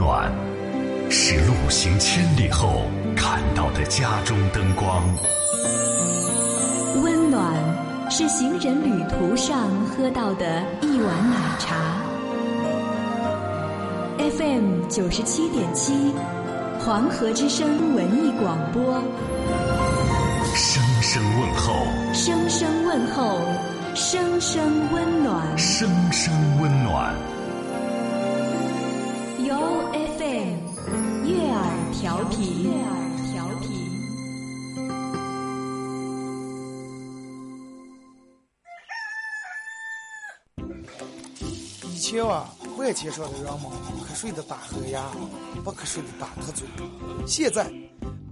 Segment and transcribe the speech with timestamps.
[0.00, 0.32] 暖，
[1.10, 5.02] 是路行千里后看到的家中灯光；
[7.02, 7.52] 温暖，
[8.10, 11.76] 是行人旅途上喝到的一碗奶茶。
[14.16, 16.14] FM 九十七点七，
[16.78, 19.02] 黄河之声文艺广播。
[20.54, 21.74] 声声问候，
[22.14, 23.38] 声声问候，
[23.94, 24.62] 声声
[24.94, 27.14] 温暖，声声温暖。
[29.50, 32.94] 由 FM 悦耳调频，悦耳
[33.32, 33.68] 调频。
[41.82, 43.62] 以前啊，万千上的人们
[44.08, 45.10] 瞌睡的打呵牙，
[45.64, 46.68] 不瞌睡的打瞌嘴。
[47.26, 47.68] 现在，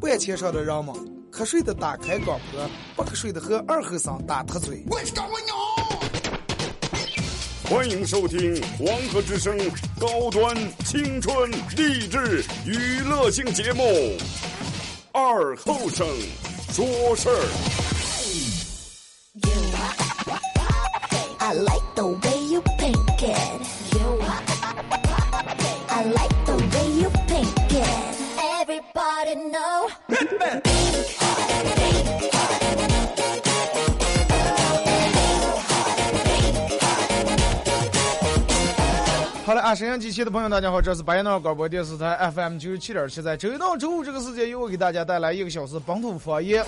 [0.00, 0.94] 万千上的人们
[1.32, 4.84] 瞌睡的打开广播，不瞌睡的和二后生打特嘴。
[7.70, 9.54] 欢迎收听黄河之声
[10.00, 13.82] 高端青春励志娱乐性节目
[15.12, 16.06] 《二后生
[16.70, 17.34] 说事儿》。
[39.48, 46.62] 好了啊，沈阳机器的朋友，大家好，这是白彦淖广播电视台 FM 九十七点七，在周一到周五这个时间，由我给大家带来一个小时本土方言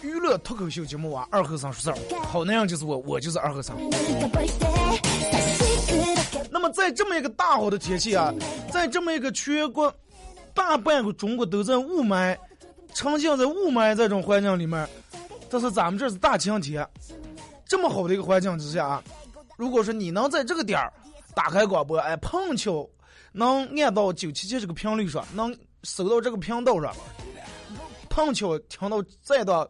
[0.00, 3.76] 娱乐脱口秀节目啊，二和尚说事儿，好男人就是我，我就是二和尚。
[6.50, 8.32] 那么在这么一个大好的天气啊，
[8.72, 9.94] 在这么一个全国
[10.54, 12.34] 大半个中国都在雾霾，
[12.94, 14.88] 沉浸在雾霾这种环境里面，
[15.50, 16.88] 但是咱们这是大晴天，
[17.66, 19.04] 这么好的一个环境之下啊，
[19.58, 20.90] 如果说你能在这个点儿
[21.34, 22.88] 打开广播，哎，碰巧
[23.32, 26.92] 能按到九七七这个频率上，能收到这个频道上，
[28.08, 29.66] 碰巧听到这段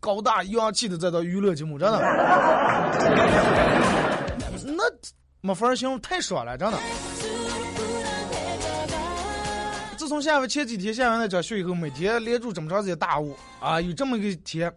[0.00, 1.98] 高大洋气的这段娱乐节目，真的，
[4.64, 4.84] 那
[5.40, 6.78] 没法形容，太爽了，真的。
[9.96, 14.70] 自从下完前几天下完那场雪以后，每天连住这么长时间大雾啊，有这么一个天，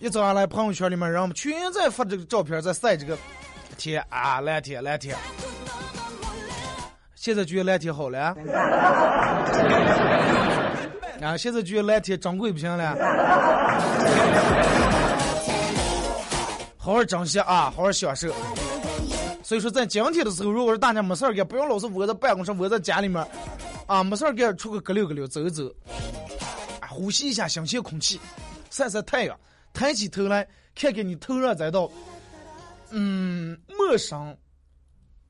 [0.00, 3.16] 一早上来朋友圈里面，人们全在发这个照片，在晒这个
[3.78, 5.16] 天啊，蓝天蓝天。
[7.14, 8.36] 现在觉得蓝天好了，
[11.22, 12.94] 啊，现在觉得蓝天珍贵不行了，
[16.76, 18.32] 好好珍惜啊，好好享受。
[19.42, 23.26] 所以说，在今天的时候，如果是大家没事儿干，不要老是窝在办公室、窝在家里面，
[23.86, 25.64] 啊，没事儿干，出去格溜格溜，走一走，
[26.80, 28.20] 啊，呼吸一下新鲜空气，
[28.70, 29.34] 晒晒太阳，
[29.72, 31.90] 抬起头来看看你头上这道，
[32.90, 34.36] 嗯，陌生，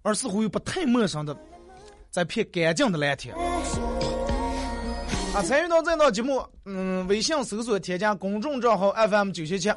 [0.03, 1.37] 而似乎又不太陌生的，
[2.11, 3.35] 这片干净的蓝天。
[5.35, 9.71] 啊，参与到这档节目，嗯，微信搜索添加公众账号 FM 九七七。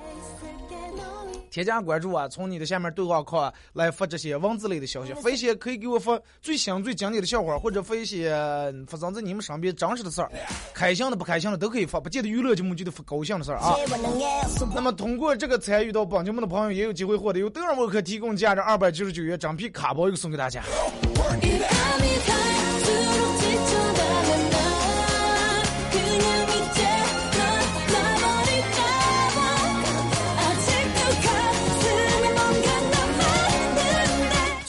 [1.52, 8.32] 添加关注啊，从你的下面对话框啊来发这些文字类的消息，发一些可以给我发最新最经典的笑话，或者发一些
[8.88, 10.32] 发生在你们身边真实的事儿，
[10.74, 13.76] 开心的不开心的都可以发，不见得娱乐节目就得发高兴的事儿啊。
[14.74, 20.64] 那么通过这个参与到本节目的朋友，也有机会获得由德尔沃克提供价值二百九十九元整皮卡包一个送给大家。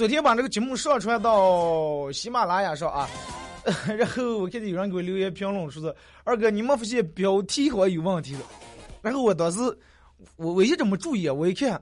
[0.02, 3.08] 昨天把这个节目上传到喜马拉雅上啊，
[3.96, 8.40] 然后我看见有人给我留言评论说是二哥，你没发现标题好像有问题的？
[9.00, 9.60] 然后我当时
[10.34, 11.80] 我我一直没注意，我一看，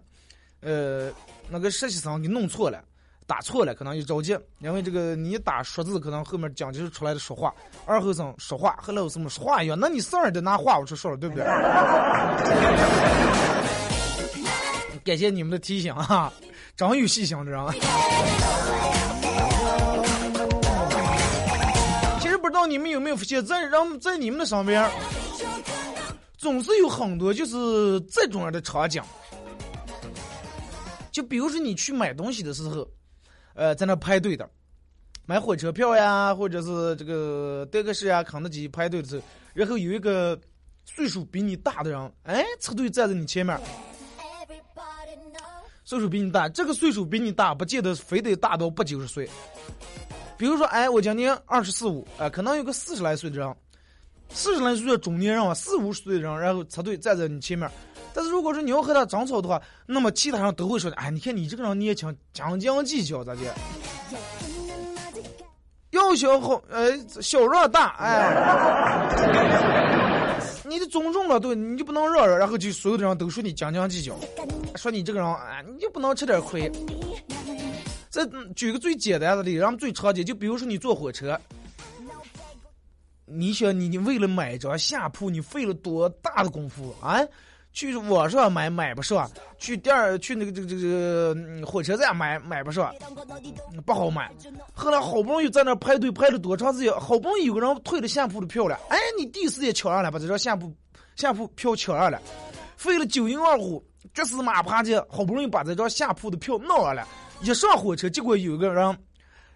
[0.61, 1.11] 呃，
[1.49, 2.85] 那个实习生给弄错了，
[3.27, 7.55] 打错了，可能就着急，因为这个你打说字，可能后面讲就是出来的说话，
[7.87, 11.43] 二后生说话和老师们说话一样，那你上儿得拿话我去说了，对不对？
[15.07, 16.31] 感谢你们的提醒啊，
[16.81, 17.61] 真有细心的人。
[22.19, 24.91] 其实不知道你们有没有发现，在人在你们的身边，
[26.39, 29.03] 总是有很多就是这种样的场景。
[31.13, 32.89] 就比如说你去买东西的时候，
[33.53, 34.49] 呃，在那排队的，
[35.27, 39.23] 买火车票呀，或者是这个德克士呀、肯德基排队的时候，
[39.53, 40.41] 然后有一个
[40.87, 43.61] 岁数比你大的人，哎，车队站在你前面。
[45.91, 49.29] 岁数比你大，这个岁数比你大，不见得非得大到八九十岁。
[50.39, 53.53] 比如说，哎，我今年二十四五，哎，可能有个四十来岁的人，
[54.29, 57.69] 四十来岁的中年人，四五十岁的人，然后插队站在你前面。
[58.15, 63.41] 但是如果说你要和他争吵的话，那么其他人都会说，哎，你看你这个人年轻，斤斤计较，咋的？
[65.91, 69.11] 要小好，呃，小让大，哎，
[70.65, 74.15] 你的尊重了，对，你就不能让让，然后就所有的人都说你斤斤计较，
[74.77, 76.71] 说你这个人啊，你就不能吃点亏。
[78.09, 78.27] 再
[78.57, 81.39] 举个最简单的例子，咱们最常见，就比如说你坐火车，
[83.25, 86.95] 你想你你为了买张下铺，你费了多大的功夫？
[87.01, 87.21] 啊？
[87.73, 92.93] 去网上买买不上，去店儿去那个这个这个火车站买买不上，
[93.87, 94.29] 不好买。
[94.73, 100.75] 后来好不容易在那排队排了多长时间，好不容易有个人退了下铺的票了，哎，你第一时间抢上了把这张下铺
[101.15, 102.21] 下铺票抢上了，
[102.77, 103.81] 费了九牛二虎，
[104.13, 107.07] 这死马爬的，好不容易把这张下铺的票弄上来。
[107.43, 108.99] 一上火车，结果有个人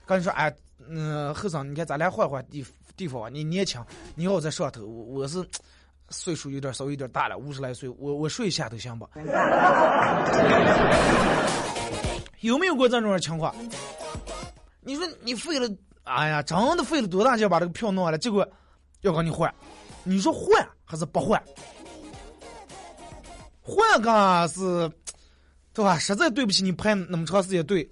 [0.07, 0.55] 跟你说：“哎，
[0.89, 2.65] 嗯，后生，你看咱俩换换地
[2.97, 5.45] 地方吧，你年轻，你要在上头，我我是。”
[6.11, 9.09] 岁数有点稍微有点大了，五十来岁，我我睡下头行不？
[12.41, 13.53] 有没有过这种情况？
[14.83, 15.67] 你说你费了，
[16.03, 18.47] 哎呀，真的费了多大劲把这个票弄下来，结果
[19.01, 19.53] 要跟你换，
[20.05, 20.47] 你说换
[20.85, 21.43] 还是不换？
[23.67, 24.91] 换个是，
[25.73, 25.99] 对吧？
[25.99, 27.89] 实在对不起你排那么长时间队，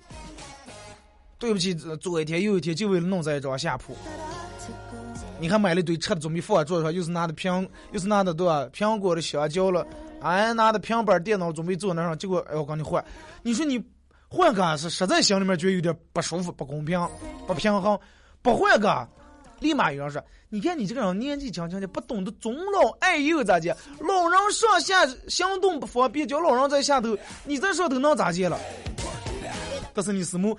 [1.39, 3.97] 对不起，左一天又一天，就为了弄这一张下铺。
[5.41, 8.69] 你还买了一堆吃的，准备放桌上，又是拿的苹，又是拿的对吧？
[8.73, 9.85] 苹果的香蕉了，
[10.21, 13.03] 哎，拿的平板电脑准备坐那上，结果哎，我跟你换，
[13.43, 13.83] 你说你
[14.29, 17.01] 换个是实在心里面觉得有点不舒服、不公平、
[17.47, 17.99] 不平衡，
[18.43, 19.09] 不换个，
[19.63, 23.77] 立马有人说，你看你这个人年纪轻轻的，不懂得尊老爱幼咋的？
[24.01, 28.59] 老人上下行动不方便，叫老人在下头，你在上头能咋接了？
[29.95, 30.57] 但是你什么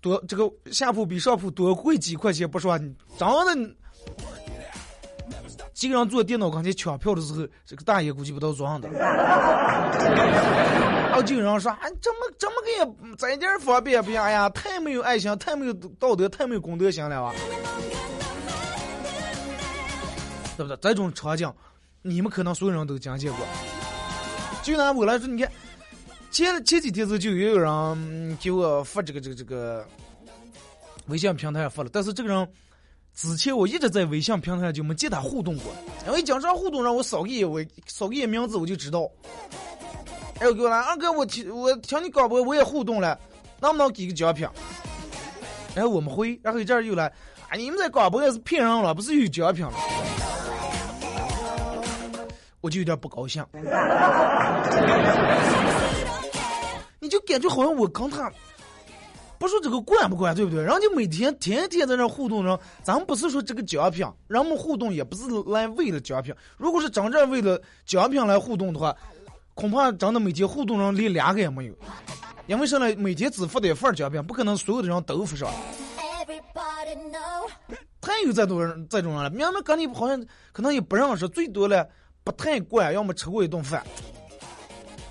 [0.00, 3.74] 多这个下铺比上铺多贵几块钱，不说，你真的。
[5.72, 8.88] 基本上坐电脑跟前抢票的时候，这个大爷估计不到装的。
[11.22, 14.20] 就有人说，啊，怎么怎么个也这点方便不行？
[14.20, 17.34] 哎呀，太没有爱心，太没有道德，太没有公德心了啊！
[20.56, 20.76] 对不对？
[20.80, 21.52] 这种场景，
[22.02, 23.46] 你们可能所有人都经见过。
[24.62, 25.50] 就拿我来说，你看，
[26.30, 29.86] 前前几天时候就有人给我发这个这个这个
[31.06, 32.48] 微信平台上发了，但是这个人。
[33.12, 35.74] 之前我一直在微信平台上就没见他互动过，
[36.06, 39.10] 因为经常互动让我扫个眼，我扫个眼名字我就知道。
[40.40, 43.18] 哎，我给我来二哥，我听我听你广播我也互动了，
[43.60, 44.48] 能不能给个奖品？
[45.74, 47.04] 然后我们会，然后一阵又来，
[47.50, 49.72] 啊，你们在广播也是骗人了，不是有奖品了？
[52.62, 53.44] 我就有点不高兴，
[56.98, 58.32] 你就感觉好像我跟他。
[59.38, 60.62] 不说这个管不管，对不对？
[60.62, 66.34] 人家每天天天在那互动上，咱们不是说这个奖品，人们互动也不是来为了奖品。
[66.58, 68.94] 如果是真正为了奖品来互动的话，
[69.60, 71.74] 恐怕真的每天互动上连两个也没有。
[72.46, 72.96] 因为啥呢？
[72.96, 75.52] 每天只发一份奖品，不可能所有的人都发上。
[78.00, 79.28] 太有这种人，这种人了。
[79.28, 81.86] 明明跟你好像可能也不认识，最多了
[82.24, 83.84] 不太惯，要么吃过一顿饭。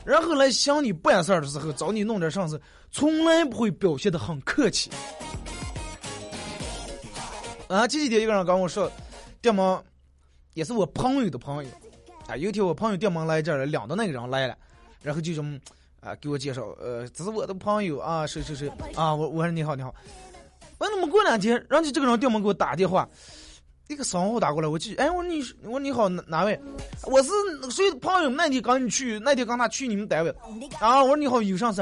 [0.03, 2.59] 然后来想你办事儿的时候，找你弄点啥子，
[2.89, 4.89] 从来不会表现的很客气。
[7.67, 8.91] 啊，前几天一个人跟我说，
[9.43, 9.81] 这么
[10.55, 11.69] 也是我朋友的朋友。
[12.29, 14.55] 啊，有一天我朋友电门来这儿了，两的那个人来了，
[15.01, 15.57] 然后就这么
[15.99, 19.91] 啊给我介绍，呃，这是我的朋友啊，谁谁谁啊，我我说你好你好，
[20.77, 23.09] 完了没过两天，人家这个人电门给我打电话。
[23.87, 26.61] 一个商户打过来，我去，哎，我说你，我说你好，哪位？
[27.05, 27.31] 我是
[27.71, 28.29] 谁朋友？
[28.29, 30.29] 那天刚去，那天刚他去你们单位，
[30.79, 31.81] 啊，我说你好，有啥事？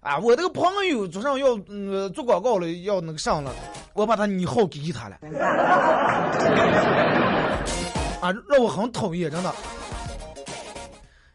[0.00, 3.54] 啊，我这个朋友早上要嗯做广告了，要那个上了，
[3.94, 5.16] 我把他你号给他了，
[8.20, 9.54] 啊，让我很讨厌，真的。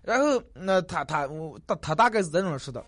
[0.01, 2.83] 然后那他他我他他大概是这种似的，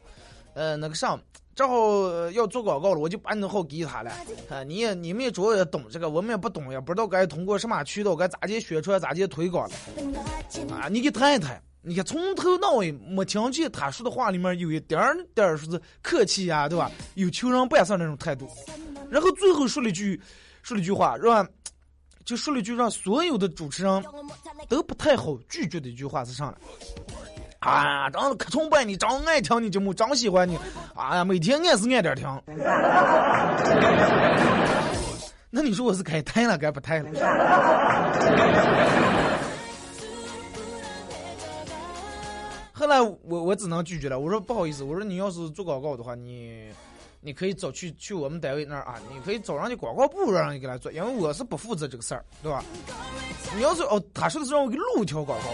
[0.53, 1.20] 呃，那个上。
[1.55, 4.12] 正好要做广告了，我就把你的号给他了。
[4.50, 9.75] 啊，你也你们也主要也懂这个，我们也不懂，也不知道该通过什么渠道，该咋接宣传，咋接推广了。
[10.74, 11.62] 啊，你给谈一谈。
[11.84, 15.00] 你看从头到尾没听见他说的话里面有一点
[15.36, 16.89] 点说是客气呀，对吧？
[17.13, 18.50] 有求人办事那种态度。
[19.12, 20.20] 然后最后说了一句，
[20.63, 21.48] 说了一句话，让
[22.25, 24.03] 就说了一句让所有的主持人
[24.70, 26.56] 都不太好拒绝的一句话是啥呢？
[27.60, 30.58] 啊，真可崇拜你，真爱听你节目，真喜欢你。
[30.96, 32.42] 哎呀，每天按是按点听。
[35.50, 37.10] 那你说我是该谈了，该不谈了？
[42.74, 44.20] 后来我我只能拒绝了。
[44.20, 46.65] 我说不好意思，我说你要是做广告的话，你
[47.24, 52.63] 你可以找去去我们单位那儿啊，你可以找人家广告部让人家给他做，因为我是不负责这个事儿，对吧？
[53.56, 55.46] 你要是哦，他说的是让我给录一条广告。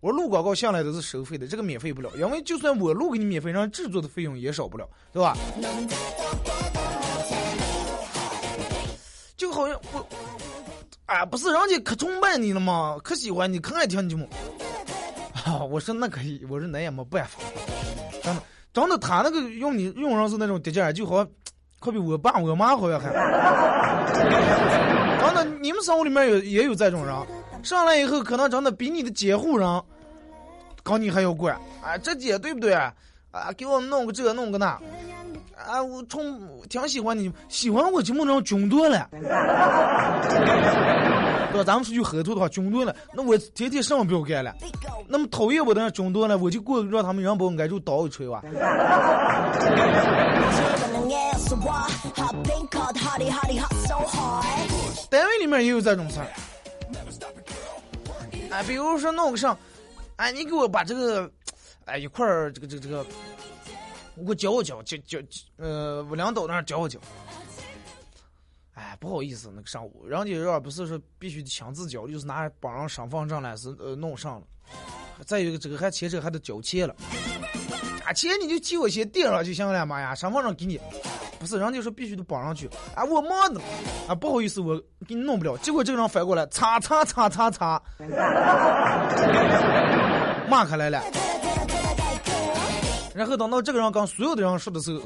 [0.00, 5.36] 我录广告向来都是收费的，这个免费不了，因为就算我录给你免费，让制作的费用也少不了，对吧？
[9.36, 10.08] 就好像我，
[11.06, 12.98] 啊，不是人家可崇拜你了吗？
[13.04, 14.28] 可喜欢你，可爱听你节目。
[15.44, 17.38] 啊，我说那可以，我说那也没办法。
[18.22, 21.26] 真的，真的，他那个用你用上是那种的劲儿，就好，
[21.78, 23.12] 可比我爸我妈好像还。
[25.20, 27.14] 真的，你们生活里面有也有这种人，
[27.62, 29.82] 上来以后可能真的比你的监护人，
[30.82, 31.54] 搞你还要管。
[31.82, 32.72] 啊，这姐对不对？
[32.74, 32.94] 啊，
[33.56, 34.78] 给我弄个这，弄个那。
[35.66, 39.08] 啊，我从挺喜欢你，喜欢我节目上军多了。
[41.52, 41.64] 对吧？
[41.64, 44.54] 咱们出去合作的话，军多了，那我天天什么不要干了？
[45.06, 48.42] 那么讨厌我的人军多了，我就过让他们让把我挨住刀一锤哇。
[55.10, 56.26] 单位里面也有这种事儿。
[58.50, 59.56] 哎，比如说弄个上，
[60.16, 61.30] 哎，你给我把这个，
[61.84, 63.04] 哎，一块儿这个这个这个。
[64.14, 65.18] 我教我教教教，
[65.56, 66.98] 呃，我领导那儿教我教。
[68.82, 74.46] 哎，不好意思，那个上午，人家要不是说必须亲自交，就是拿绑上身份证来是呃弄上了。
[75.24, 76.92] 再一个，这个还牵扯还得交钱了。
[78.04, 80.80] 啊，钱你就借我先垫上就行了妈呀，身份证给你。
[81.38, 82.68] 不是，人家说必须得绑上去。
[82.96, 83.60] 啊，我忙呢。
[84.08, 85.56] 啊，不好意思，我给你弄不了。
[85.58, 87.80] 结果这个人反过来，擦擦擦擦擦，
[90.48, 91.00] 骂开来了。
[93.14, 95.02] 然后等到这个人跟所有的人说的时候，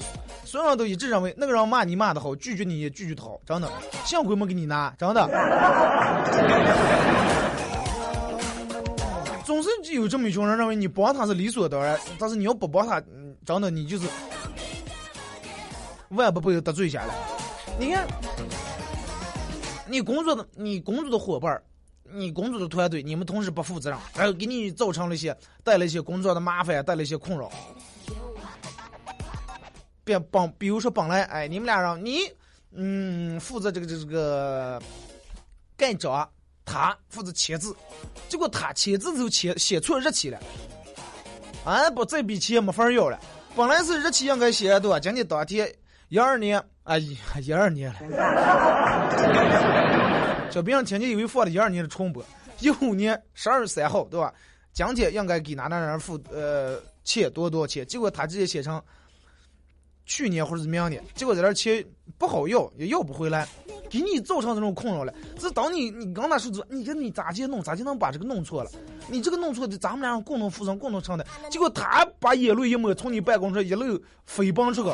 [0.56, 3.70] 所有人都一致认为那个人骂你骂的好，拒绝你也拒绝的好，真的，
[4.06, 5.28] 幸亏没给你拿，真的。
[9.44, 12.98] 总是有这么一群人认为你帮他是理所当然，但是你要不帮他，
[13.44, 14.08] 真的你就是
[16.08, 17.14] 万不被得罪下来。
[17.78, 18.06] 你看，
[19.86, 21.60] 你工作的你工作的伙伴，
[22.10, 27.52] 你工作的团队，你们同事不负责任，然后给你造成了一些带来一些工作的麻烦，带来一些困扰。
[30.06, 32.20] 别帮，比如说本来，哎，你们俩让你，
[32.70, 34.80] 嗯，负责这个这这个
[35.76, 36.30] 盖章，
[36.64, 37.74] 他负责签字，
[38.28, 40.38] 结果他签字就签写错日期了，
[41.64, 43.18] 啊不，这笔钱没法要了。
[43.56, 45.68] 本来是日期应该写多，今天当天
[46.08, 47.98] 一二年，啊一一二年了。
[50.52, 52.24] 小兵听见以为放了一二年的重播，
[52.60, 54.32] 一五年十二月三号，对吧？
[54.72, 58.80] 今天应该给哪哪人付呃钱多多钱，结果他直接写成。
[60.06, 61.84] 去年或者是明年，结果在这钱
[62.16, 63.46] 不好要，也要不回来，
[63.90, 65.12] 给你造成这种困扰了。
[65.36, 68.70] 这当你你刚拿手子，你跟你咋去弄，咋就能把这个弄错了？
[69.08, 71.26] 你这个弄错的，咱们俩共同负责，共同承担。
[71.50, 74.90] 结果他把眼泪一抹，从你办公室一路飞奔出去，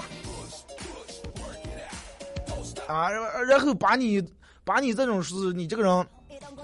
[2.88, 3.10] 啊，
[3.46, 4.24] 然后把你
[4.64, 6.06] 把你这种事，你这个人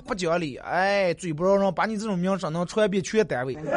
[0.06, 3.54] 不讲理，哎，嘴不饶人，把你这种名声能传遍全单位。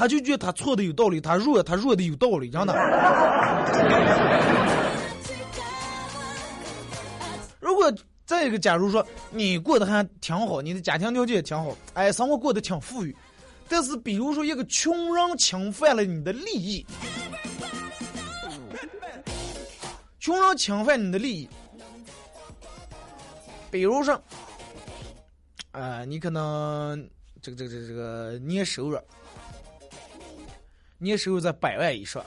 [0.00, 2.72] 他就觉得他错的有道理，他弱他弱的有道理，真的。
[7.60, 7.92] 如果
[8.24, 13.14] 再一个，假如说你过得还挺好，你的家庭条件也挺好，哎，生活过得挺富裕，
[13.68, 16.86] 但是比如说一个穷人侵犯了你的利益，
[20.18, 21.48] 穷人侵犯你的利益，
[23.70, 24.18] 比如说，
[25.72, 27.06] 呃，你可能
[27.42, 28.98] 这个这个这个这个年收入。
[31.00, 32.24] 年收入在百万以上，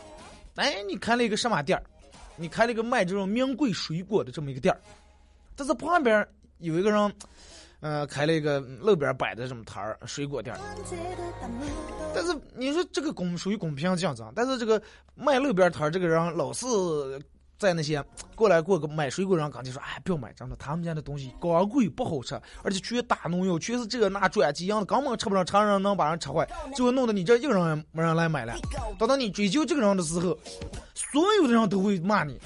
[0.56, 1.84] 哎，你开了一个什么店儿？
[2.36, 4.82] 你开了一个卖这种名贵水果的这么一个店儿，
[5.56, 6.28] 但是旁边
[6.58, 7.14] 有一个人，
[7.80, 10.60] 呃，开了一个路边摆的这么摊儿水果店儿。
[12.14, 14.82] 但是你说这个公属于公平竞争，但是这个
[15.16, 16.66] 卖路边摊儿这个人老是。
[17.64, 18.04] 在那些
[18.36, 28.54] 过来过个买水果人，赶紧说：“哎，不要买，真的，他们家的东西高贵不好吃，而且全打农药，全是这个那转基因的，根本吃不上，常人能把人吃坏，最后弄得你这一个人没人来买了。
[29.00, 30.38] 等到你追究这个人的时候，
[30.94, 32.38] 所有的人都会骂你，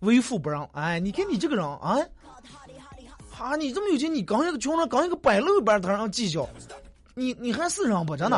[0.00, 0.68] 为富不让。
[0.72, 1.96] 哎，你看你这个人啊，
[3.30, 6.48] 哈，你这么有钱，你刚一个穷人，刚一个摆路边摊上计较，
[7.14, 8.16] 你你还是人不？
[8.16, 8.36] 真的。”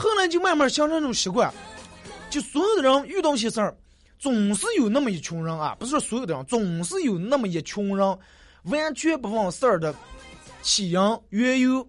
[0.00, 1.52] 后来就慢慢形成这种习惯，
[2.30, 3.76] 就所有的人遇到些事儿，
[4.18, 8.18] 总是有那么一群人啊，不是所有的人，总是有那么一群人，
[8.62, 9.94] 完全不问事儿的
[10.62, 11.86] 起因缘由，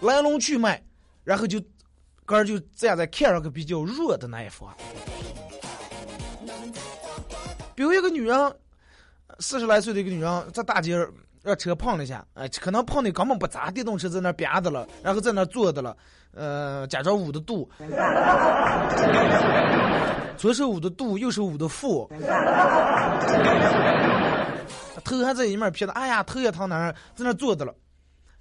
[0.00, 0.82] 来龙去脉，
[1.24, 1.58] 然后就，
[2.26, 4.68] 个儿就站在看上个比较弱的那一方。
[7.74, 8.56] 比如一个女人，
[9.38, 10.98] 四十来岁的一个女人，在大街
[11.42, 15.96] 让车碰了一下，哎，可能碰的根本不砸，电动车在那憋着了，然后在那坐的了。
[16.34, 17.68] 呃，假装捂的肚，
[20.36, 22.10] 左手捂的肚，右手捂的腹，
[25.04, 27.74] 头还在一面撇的，哎呀，头也疼，哪在那坐着了。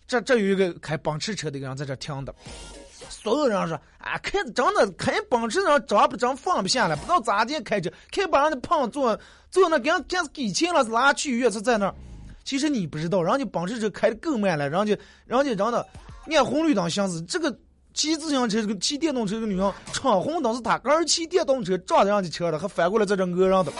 [0.07, 2.33] 这这有一个开奔驰车的一个人在这听的，
[3.09, 9.17] 所有人说啊，开真的开奔驰上装不真放不下来，不知道咋的开车，开把人家胖坐
[9.49, 11.95] 坐那跟跟给给钱了，拉去医院是在那儿。
[12.43, 15.87] 其实你不知道，人家奔驰车开的更慢了，人家人家真的
[16.29, 17.55] 按红绿灯行驶，这个
[17.93, 23.71] 骑自行车这个骑电动车这个女人闯红灯是她，刚骑电动车撞的人家车了，还反过来在这讹人的。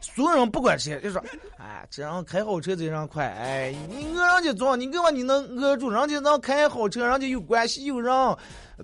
[0.00, 1.22] 所有人不管谁就说，
[1.58, 5.90] 哎，这样开好车这样快，哎，你讹人家撞，你干嘛你能讹住？
[5.90, 8.12] 人家能开好车，人家有关系有人，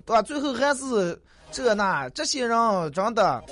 [0.05, 0.21] 对吧？
[0.21, 1.19] 最后还是
[1.51, 3.43] 这那这些人真的。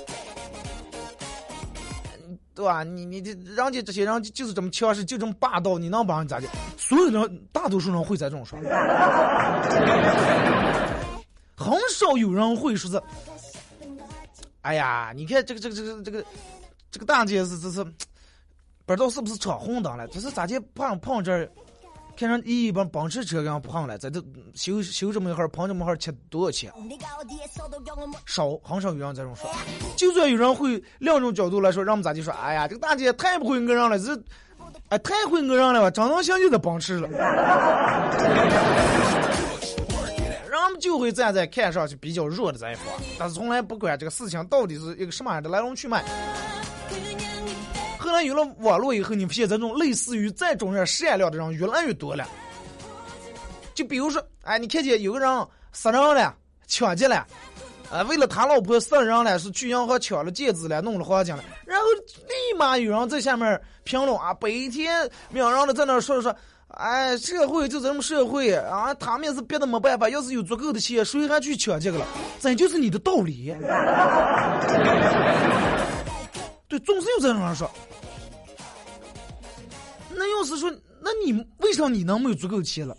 [2.52, 2.82] 对吧？
[2.82, 6.46] 你你这人家这些人就是这么强势，就这么霸道，你能把人咋的？
[6.76, 8.58] 所有人，大多数人会在这种说，
[11.60, 13.02] 很少有人会说是。
[14.62, 16.24] 哎呀，你看这个这个这个这个
[16.90, 20.06] 这个大姐是这是，不知道是不是闯红灯了？
[20.08, 20.58] 这是咋的？
[20.74, 21.50] 碰碰这儿，
[22.14, 24.22] 看上一帮奔驰车刚碰了，在这
[24.54, 26.70] 修修这么一会儿，碰这么会儿，钱多少钱？
[28.26, 29.50] 少，很少有人这种说。
[29.96, 32.30] 就算有人会两种角度来说，让我们咋就说？
[32.34, 34.14] 哎呀，这个大姐太不会讹人了，这，
[34.90, 35.90] 哎，太会讹人了吧？
[35.90, 37.08] 长得像就在奔驰了。
[40.80, 42.86] 就会站在看上去比较弱的这一方，
[43.18, 46.02] 但是从来不管这个事情到底是一个什么样的来龙去脉。
[47.98, 52.26] 后来有了网络以后，你发现这种类似于这种人善良的人越来越多了。
[53.74, 56.34] 就比如说，哎，你看见有个人杀人了、
[56.66, 57.26] 抢劫了，
[57.90, 61.84] 啊，为了他老婆杀人了，是去银行抢了戒指了、弄了黄金了，然后
[62.26, 66.34] 立马有人在下面评论啊，白天明人的在那说说，
[66.74, 72.06] 哎，社会就这么社会啊，他们也是别的没办法，要是有足够的钱，谁还去抢这个了？
[72.38, 73.54] 这就是你的道理。
[76.68, 77.70] 对，总是有这种人说。
[80.14, 82.96] 那要是说，那你为啥你能没有足够的钱了？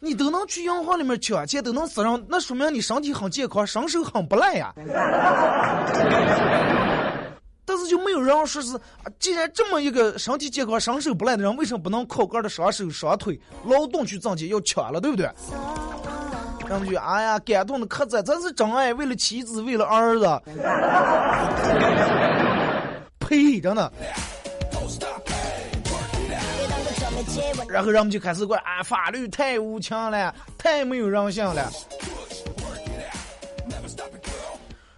[0.00, 4.74] 你都能去银行里面抢钱，都能死人，那说明你身体很健康，身手很不赖呀。
[7.72, 8.78] 但是就没有人说是，
[9.18, 14.46] 既然这么一个身体健康、身手不赖的人，为什么不能靠个的双手双腿劳动去挣钱？
[14.50, 15.24] 要抢了，对不对？
[16.68, 20.26] 然后就哎呀，感动的可赞，这是真爱，为了妻子，为了儿子。
[23.20, 23.58] 呸！
[23.58, 23.90] 真的。
[27.70, 31.72] 然后人们就开始怪啊，法律太无情了，太没有人性了。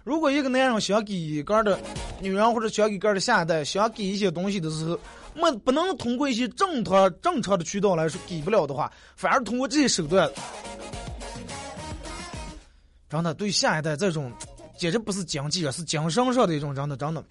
[0.05, 1.79] 如果一个男人想给一个的
[2.21, 4.99] 女人或者想给个的下一代想给一些东西的时候，
[5.33, 10.29] 没不能通过一些正常正常的渠道来说给不了的话，反而通过这些手段，
[13.09, 14.31] 真的对下一代这种
[14.77, 17.23] 简直不是经济啊，是精神上的一种真的真的。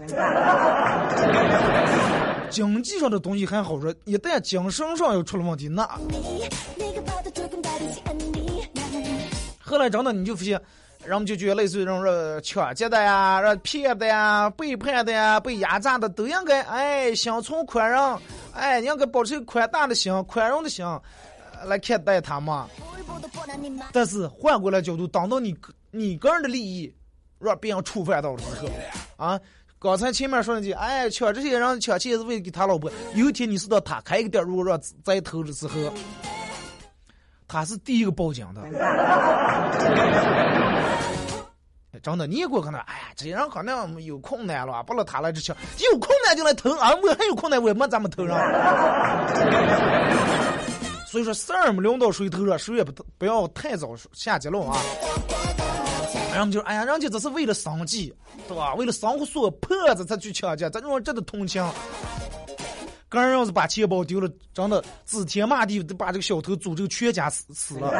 [2.50, 5.88] 经济上的东西还好说，一旦精神上又出了问题，那
[9.60, 10.60] 后来真的你就发现，
[11.06, 12.02] 人们就觉得类似于这种
[12.42, 18.18] 抢劫的呀、让骗的呀、背叛的呀、被压榨的，都应该哎心存宽容，
[18.52, 20.84] 哎应该保持宽大的心、宽容的心
[21.64, 22.68] 来看待他嘛。
[23.92, 25.54] 但是换过来角度，当到你
[25.90, 26.94] 你个人的利益
[27.38, 28.68] 让别人触犯到了之后，
[29.16, 29.38] 啊。
[29.80, 32.90] 刚才前面说那句，哎，抢这些人抢钱是为了给他老婆。
[33.14, 35.92] 有一天你知道他开一个店，如果让再偷的时候，
[37.54, 38.60] 他是第一个报警的。
[42.02, 46.90] 真的，你也给我看到，哎呀，这些人可能有困难了，不能他来这抢，有困难就来偷啊！
[47.00, 48.36] 我还有困难，我也没咱们偷上。
[51.06, 54.76] 所以说，事儿没轮到谁头上，谁也不不要太早下结论啊。
[56.34, 58.12] 然后就哎呀，人家只是为了生计，
[58.48, 58.74] 对吧？
[58.74, 61.64] 为了生活所迫子才去抢劫，咱种真的同情。
[63.14, 67.90] 个人要是把钱包丢了，真的指天骂地，把这个小偷诅咒全家死死了。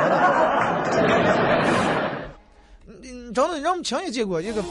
[3.00, 4.62] 你，真的，让我们亲眼见过一个，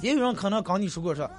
[0.00, 1.30] 也有人可能跟你说过说，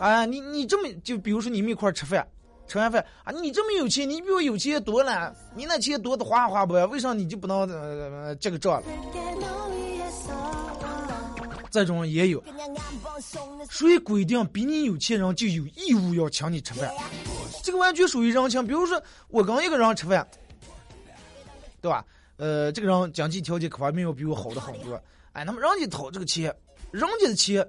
[0.00, 2.26] 哎，你你这么就比如说你们一块吃饭。
[2.66, 6.72] 吃完饭啊，你这么有钱，你比我有钱多了，你那钱多的花花不？
[6.72, 8.82] 为啥你就不能呃这个账了？
[11.74, 12.40] 这种也有，
[13.68, 16.88] 谁规定比你有钱人就有义务要请你吃饭？
[17.64, 18.64] 这个完全属于人情。
[18.64, 20.24] 比如说我跟一个人吃饭，
[21.80, 22.04] 对吧？
[22.36, 26.54] 呃，这个人经济条件各方面要比我好的很多，哎，那么人家掏这个钱，
[26.92, 27.68] 人家的钱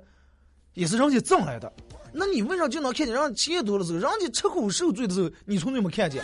[0.76, 1.74] 也是人家挣来的。
[2.14, 6.24] 那你为啥就能看见人家钱多的时候，人家吃苦受罪的时候，你从来没看见？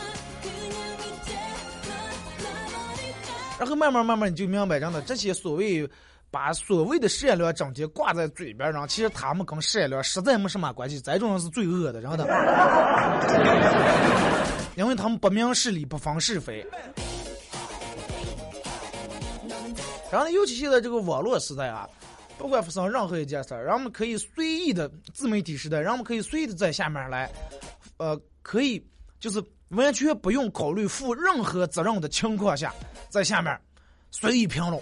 [3.58, 5.90] 然后慢慢慢慢你就明白，真的这些所谓
[6.32, 11.00] 把所谓的善良整天挂在嘴边上，其实他们跟善良实在没什么关系。
[11.02, 12.26] 这种人是最恶的，真的，
[14.76, 16.66] 因为他们不明事理，不分是非。
[20.10, 21.88] 然后呢，尤其现在这个网络时代啊，
[22.38, 27.30] 不管发生任何一件事儿，人们可以随意的自媒体时代，人们可以随意的在下面来，
[27.98, 28.82] 呃，可以
[29.20, 32.74] 就是完全不用考虑负任何责任的情况下，
[33.10, 33.58] 在下面
[34.12, 34.82] 随意评论、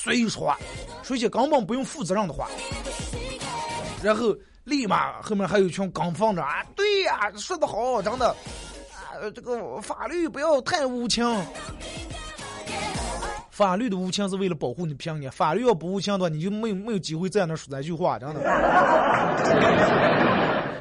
[0.00, 0.56] 随意说话，
[1.02, 2.46] 说些根本不用负责任的话，
[4.00, 4.32] 然后
[4.62, 11.26] 立马后面还有一群刚放着啊，对呀，说的好，真的，啊，这个法律不要太无情。
[13.50, 18.40] 法律的无情是为了保护你平安，法律要不无情的话，你就没有没有机会在那说这句话，真的，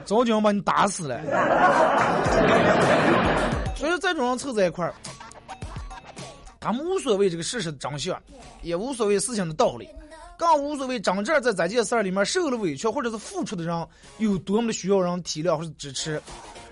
[0.06, 1.20] 早就要把你打死了。
[3.76, 4.94] 所以说，这种人凑在一块儿，
[6.60, 8.22] 他们无所谓这个事实的真相，
[8.62, 9.88] 也无所谓事情的道理，
[10.38, 16.22] 更无所谓真正在这件事儿里面受了委屈或者是付出的人有多么的需要人体谅或者支持。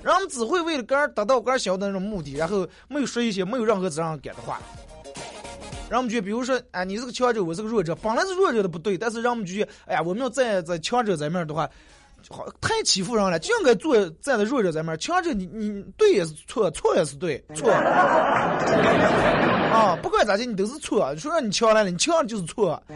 [0.04, 4.62] 人们只会为了个人达到个人想要的那种目的，然后没有说一些没有任何责任感的话。
[5.89, 11.69] 人们就，比如说，哎，你是个强者，我是个弱者，本来是弱者的不对，但是人们觉得，哎呀，我们要站在强者这面的话，
[12.29, 14.97] 好太欺负人了，就应该坐站在弱者这面。
[14.97, 17.71] 强者你你对也是错，错也是对，错。
[19.71, 21.15] 啊，不管咋的，你都是错。
[21.17, 22.81] 说让你强来了，你强就是错。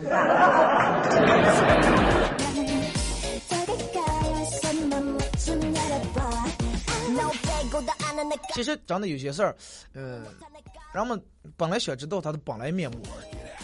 [8.53, 9.55] 其实真的有些事儿，
[9.93, 10.21] 呃，
[10.93, 11.21] 人们
[11.55, 12.97] 本来想知道他的本来面目，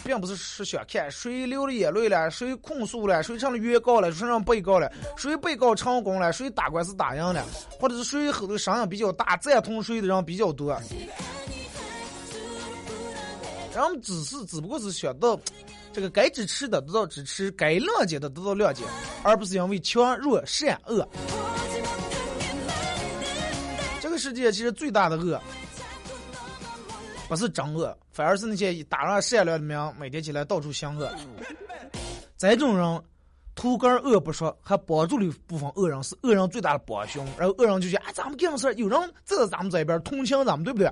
[0.06, 7.44] 并不是是想看谁流了眼泪了，谁控诉了，谁成了原告了，谁成被告了，谁被告成功了，谁打官司打赢了，
[7.80, 10.80] 或者是谁后头声音比较大，赞同谁的人比较多。
[13.74, 15.38] 人们只是只不过是想到，
[15.92, 18.84] 这个该支持的得到支持，该谅解的得到谅解，
[19.24, 21.06] 而不是因为强弱善恶。
[24.00, 25.38] 这个世界其实最大的恶，
[27.28, 31.14] 不是真恶，反而是那些打上善良的名，每天起来到处行恶。
[32.38, 33.02] 这种人，
[33.54, 37.26] 图根恶不说，还帮助了部分恶人，是恶人最大的帮凶。
[37.38, 40.90] 然后恶人就觉得，哎，咱们干么事儿，有人站在咱们这边，同情咱们，对不对？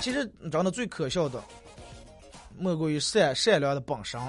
[0.00, 1.42] 其实真的最可笑的，
[2.56, 4.20] 莫过于善善良的本身，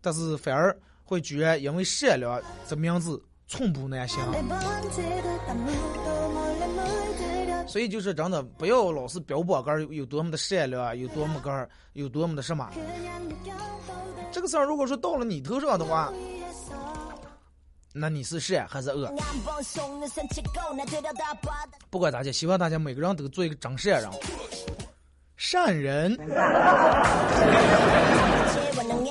[0.00, 0.74] 但是反而。
[1.04, 4.22] 会居然因为善良这名字寸步难行，
[7.66, 12.70] 所以就是真的不要老是标榜个儿有多么的善良，有多么个儿有多么的什么。
[14.30, 16.12] 这个事儿如果说到了你头上的话，
[17.94, 19.10] 那你是善还是恶？
[21.88, 24.10] 不管大家，希望大家每个人都做一个真善人。
[25.36, 26.14] 善人。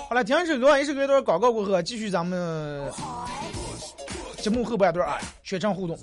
[0.09, 2.89] 好了，听一首歌，一首歌一段广告过后，继续咱们
[4.37, 5.97] 节目后半段啊，全程互动。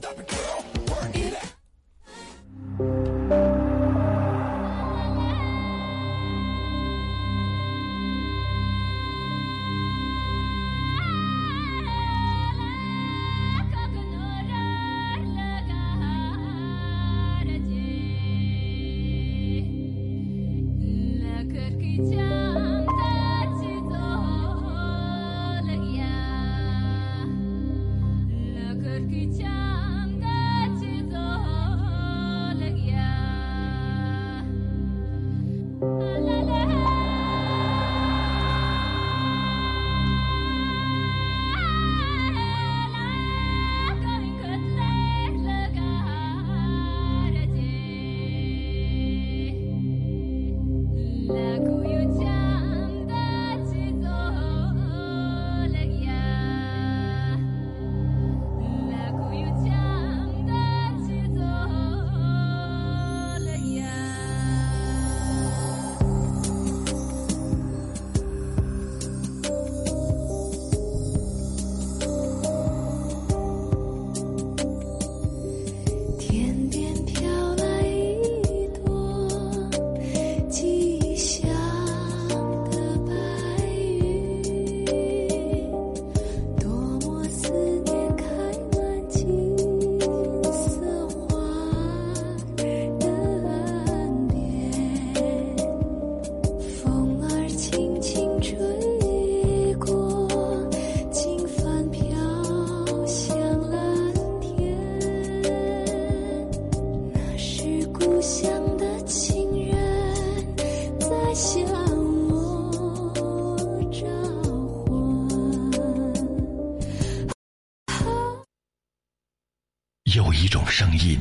[120.44, 121.18] 一种声音，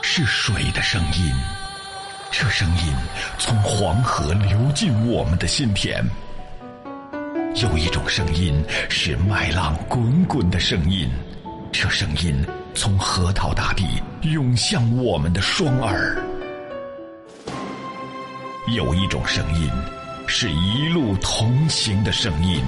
[0.00, 1.30] 是水的声音，
[2.30, 2.94] 这声音
[3.36, 6.02] 从黄河流进我们的心田。
[7.56, 11.10] 有一种声音是麦浪滚滚的声音，
[11.70, 12.34] 这声音
[12.74, 16.16] 从河套大地涌向我们的双耳。
[18.68, 19.70] 有一种声音
[20.26, 22.64] 是一路同行的声音，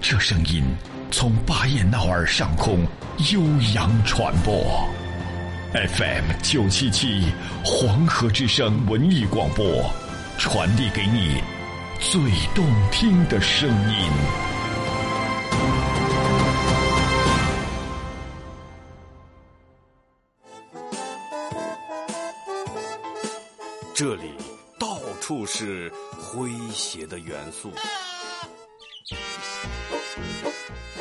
[0.00, 0.64] 这声音
[1.10, 2.86] 从巴彦淖尔上空
[3.32, 3.42] 悠
[3.74, 4.88] 扬传播。
[5.72, 7.30] FM 九七七
[7.62, 9.90] 黄河之声文艺广播，
[10.38, 11.42] 传递给你
[12.00, 12.18] 最
[12.54, 14.10] 动听的声音。
[23.94, 24.32] 这里
[24.78, 27.72] 到处是诙谐的元素，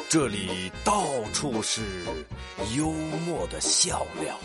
[0.09, 1.81] 这里到处是
[2.75, 2.89] 幽
[3.25, 4.37] 默的笑料，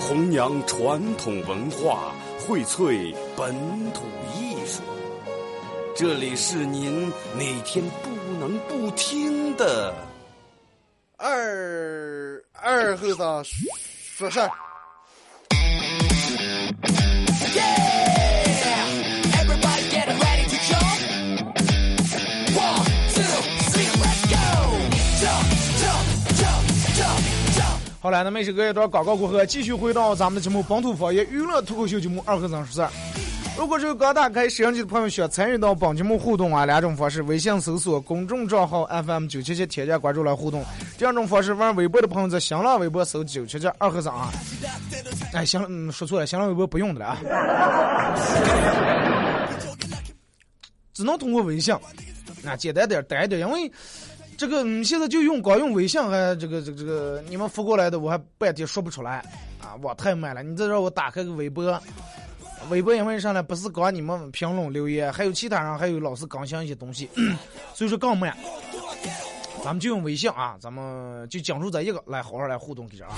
[0.00, 3.54] 弘扬传统文化，荟萃本
[3.92, 4.02] 土
[4.36, 4.82] 艺术。
[5.94, 9.94] 这里是您每天不能不听的。
[11.16, 14.50] 二二后生说事儿。
[28.02, 32.88] 好了，那么一首歌一段广告过后，继续回到咱们的节目《本土方言娱乐脱口秀节目二和尚说事儿》。
[33.56, 40.64] 如果是刚打开摄像机的朋友，需要参与到本节目互动啊，两种方式：微信搜索公众账号 FM 九七七，添加关注来互动；
[40.98, 44.32] 第二种方式，玩微博的朋友在新浪微博搜九七七二和尚啊。
[45.32, 48.16] 哎，行，嗯，说错了，新浪微博不用的了啊，
[50.92, 51.72] 只能通过微信，
[52.44, 53.70] 啊，简单点，单一点，因为。
[54.36, 59.24] 这个你，现在就用光用微信，还这个这个这个，你们发过来的我还半天说不出来
[59.60, 60.42] 啊，网太慢了。
[60.42, 61.80] 你再让我打开个微博，
[62.68, 63.42] 微博因为啥呢？
[63.42, 67.08] 不是光你们评论留言，还有其他人还有老是更新一些东西，
[67.74, 68.36] 所以说更慢。
[69.62, 73.14] 咱们就用微信啊，咱们就讲述这一个来好好来互动一下啊。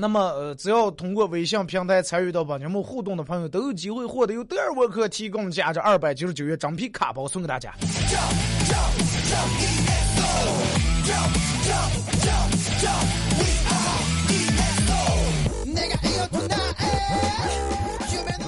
[0.00, 7.74] 那么呃，只要通过微信平台参与到本节目互动的朋友，都有机会获得由德尔沃克提供价值二百九十九元整皮卡包送给大家。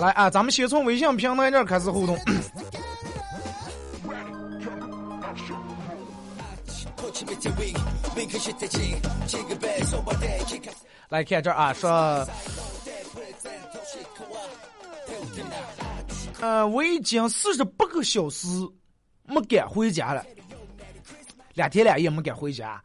[0.00, 2.16] 来啊，咱们先从微信平台这儿开始互动。
[11.10, 11.90] 来看这儿啊，说，
[16.40, 18.46] 呃，我已经四十八个小时
[19.24, 20.24] 没敢回家了，
[21.54, 22.82] 两天两夜没敢回家。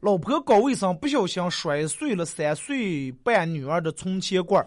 [0.00, 4.64] 老婆搞卫生不小心摔碎了三岁半女儿的存钱罐，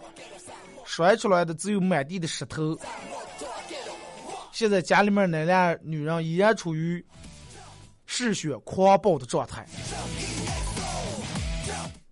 [0.84, 2.78] 摔出来的只有满地的石头。
[4.52, 7.04] 现在家里面那俩女人依然处于
[8.06, 9.66] 嗜血狂暴的状态。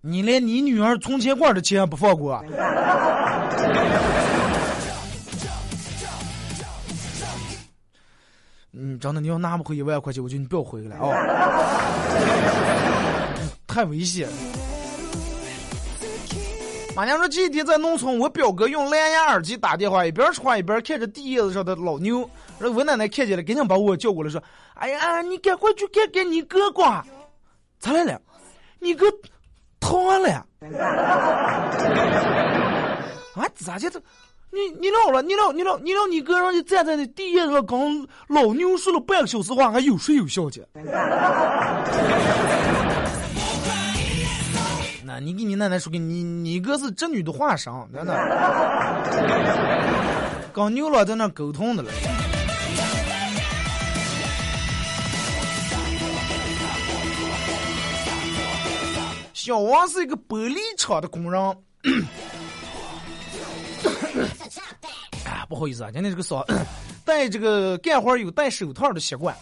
[0.03, 2.43] 你连你女儿存钱罐的钱不放过、啊？
[8.73, 11.13] 嗯，真的，你要拿不回一万块钱，我就你不要回来啊、哦！
[13.67, 14.27] 太危险。
[16.95, 22.27] 马娘说这几天在农村，我表哥用蓝牙耳机打电话，一边说一边看着地叶子上的老牛。
[22.57, 24.41] 然后我奶奶看见了，赶紧把我叫过来，说
[24.73, 27.05] ：“哎呀，你赶快去看看你哥瓜，
[27.77, 28.19] 咋来了？
[28.79, 29.05] 你哥
[29.81, 30.45] 瘫了呀。
[33.35, 34.01] ”啊，咋的？
[34.53, 40.67] 你你老了，你老你老你老你哥让你站在那地下上跟老牛说了半个小时话，还有说有笑的。
[45.05, 48.13] 那你给你奶奶说，给你你哥是织女的化身，真的，
[50.51, 51.89] 跟牛老在那沟通的了。
[59.43, 61.41] 小王是一个玻璃厂的工人。
[65.25, 66.45] 啊，不好意思啊，今天这个嗓
[67.03, 69.35] 戴 这个干活有戴手套的习惯。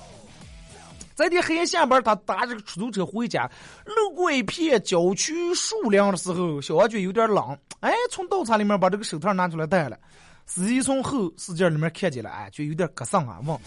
[1.16, 3.52] 在天黑夜下班，他打这个出租车回家，
[3.84, 10.00] 路过一片郊区树林的时候，小王觉得有点冷，哎，从倒车里面把这个手套拿出来戴了。
[10.46, 13.60] 司机从后视镜里面看见了，哎，就有点咯丧啊，问：“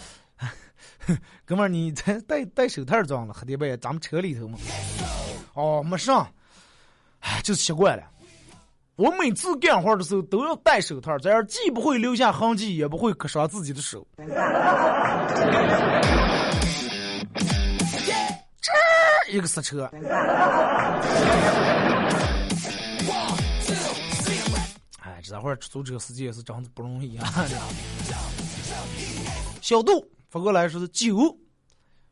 [1.45, 3.35] 哥们儿，你这戴戴手套装了？
[3.35, 4.57] 黑天半夜咱们车里头嘛？”
[5.53, 6.27] 哦，没上，
[7.19, 8.03] 哎，就是习惯了。
[8.95, 14.07] 我每次干活的时候都要戴手套，这样既不会留下痕迹，也不会割伤自己的手。
[18.61, 18.71] 这
[19.31, 19.89] 一个刹车。
[25.01, 27.45] 哎，这会儿出租车司机也是真的不容易啊。
[29.59, 31.35] 小杜发过来说是酒，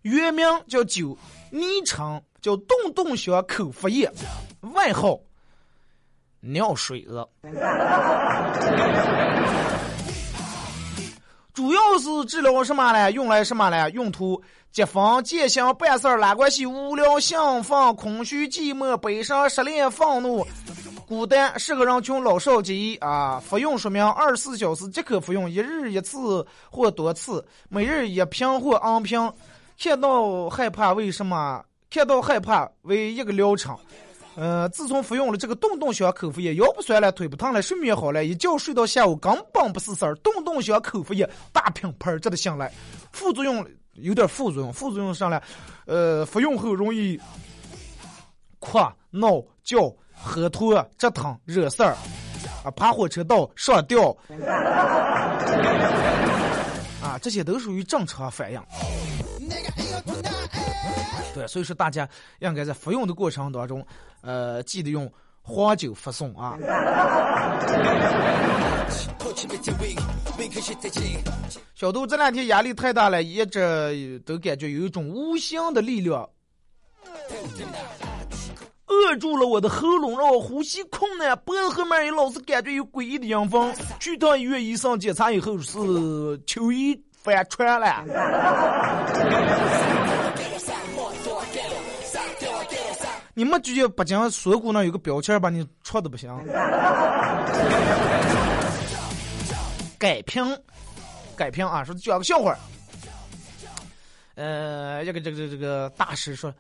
[0.02, 1.16] 原名叫酒，
[1.52, 4.10] 昵称叫洞洞小口服液，
[4.74, 5.20] 外号
[6.40, 7.28] 尿水子。
[11.54, 13.12] 主要是治疗什么呢？
[13.12, 13.92] 用来什么呢？
[13.92, 20.48] 用途：结婚、践行、办事儿、拉关系、无聊、兴奋、空虚、寂寞、悲伤、失恋、愤怒、
[21.06, 23.38] 孤单，适合人群老少皆宜啊！
[23.46, 29.34] 服用说明：二十四小时即可服用，一日一次或多次，每日一瓶或 N 瓶。
[29.84, 31.66] 看到害怕为什么？
[31.90, 33.76] 看到害怕为一个疗程。
[34.36, 40.14] 呃，自从服用了这个洞洞香口服液，腰不酸了，腿不疼了，睡眠好了，一觉睡到下午根本不是事儿。
[40.18, 42.72] 洞洞香口服液大品牌，值得信赖。
[43.12, 45.42] 副作用有点副作用，副作用上来，
[45.86, 47.20] 呃，服用后容易
[48.60, 48.78] 哭、
[49.10, 51.98] 闹、叫、喝吐、折腾、惹事儿，
[52.64, 54.16] 啊，爬火车道、上吊，
[57.02, 58.62] 啊，这些都属于正常反应。
[61.34, 62.08] 对，所以说大家
[62.40, 63.86] 应该在服用的过程当中，
[64.22, 66.58] 呃，记得用黄酒服送啊。
[71.74, 76.30] 小杜这两天压力太大了，一直都感觉有一种无形的力量
[78.88, 83.74] 扼住了我的喉咙，让我呼吸困难，脖子后面也老是感觉有诡异的阴风。
[84.00, 85.80] 去趟医院，医生检查以后是
[86.46, 88.04] 秋衣反穿了。
[93.34, 96.30] 你们觉得北京锁骨那有个标签把你戳的不行？
[99.98, 100.44] 改评，
[101.36, 101.84] 改评啊！
[101.84, 102.58] 说讲个笑话。
[104.36, 106.52] 呃，这个这个这个大师说：“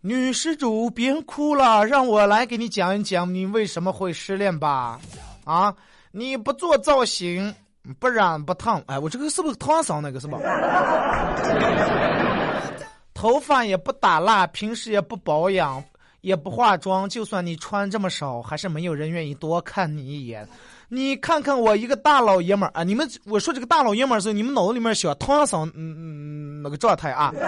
[0.00, 5.00] 女施主别哭了，让我来给你讲一讲你为什么会失恋吧。
[5.44, 5.74] 啊，
[6.12, 7.52] 你不做造型，
[7.98, 8.80] 不染不烫。
[8.86, 10.38] 哎，我这个是不是烫伤那个是吧？
[13.20, 15.82] 头发也不打蜡，平时也不保养。”
[16.22, 20.46] 也不化妆，就算你穿这么少，还是没有人愿意多看你一眼。
[20.86, 22.84] 你看看我一个大老爷们儿啊！
[22.84, 27.32] 你们我说这个大老爷们儿的时候，你们脑子里面想唐僧嗯嗯那个状态啊？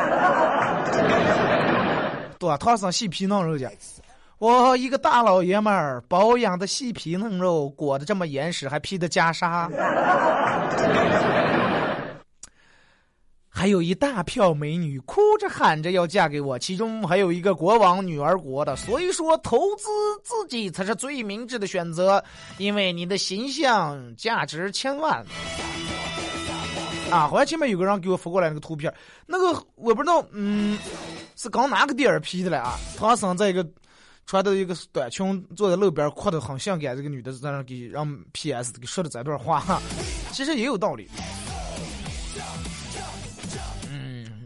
[2.40, 2.56] 对吧？
[2.56, 3.70] 唐僧细皮嫩肉的，
[4.38, 9.68] 我一个大老爷们儿，保养的细皮嫩肉，裹得这么严实，还披的袈裟。
[13.54, 18.74] 还有一大票美女哭着喊着要嫁给我，其中还有一个国王女儿国的。
[18.76, 19.88] 所以说，投资
[20.24, 22.24] 自己才是最明智的选择，
[22.56, 25.24] 因为你的形象价值千万。
[27.10, 28.92] 啊，好像前面有个人给我发过来那个图片，
[29.26, 30.78] 那个我不知道，嗯，
[31.36, 32.78] 是刚哪个电影 P 的了啊？
[32.96, 33.64] 唐僧在一个
[34.24, 39.78] 穿的一个短裙坐在路边，哭的很性感，这个女的在那给让 PS 给说的这段话，
[40.32, 41.06] 其实也有道理。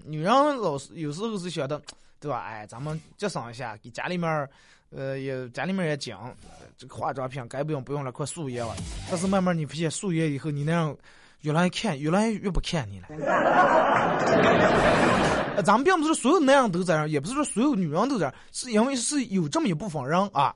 [0.07, 1.83] 女人老是有时候是觉得，
[2.21, 2.45] 对吧？
[2.47, 4.49] 哎，咱们节省一下，给家里面，
[4.91, 6.35] 呃，也家里面也讲，
[6.79, 8.75] 这个化妆品该不用不用了，快素颜了。
[9.11, 10.97] 但是慢慢你发现素颜以后，你那样
[11.43, 13.09] 越来越看，越来越不看你了。
[15.63, 20.55] 咱们并不是所有男人都这样，也不是说所有女人都这样，是因为是有这么一部分人啊。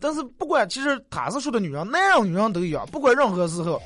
[0.00, 3.80] 但是不管，其实他是说的女人，男人女人都一样，不管任何时候，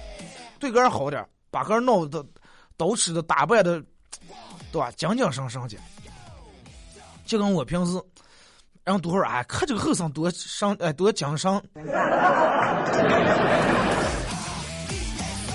[0.58, 2.22] 对个人好点，把个人弄的
[2.76, 3.82] 捯饬的打扮的。
[4.72, 4.90] 对吧？
[4.96, 5.76] 精精神神的，
[7.26, 8.00] 就跟我平时，
[8.82, 11.52] 然后多会儿哎，看这个后生多上哎多精神，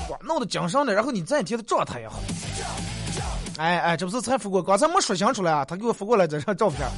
[0.08, 2.20] 哇，弄得精神的，然后你这一天的状态也好。
[3.58, 6.88] 哎哎，这不是才发过，刚才没说清楚了啊，他给我发过来这张照片。